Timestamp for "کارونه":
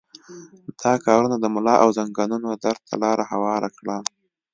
1.05-1.35